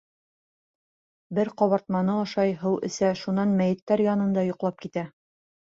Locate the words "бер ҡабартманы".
1.39-2.15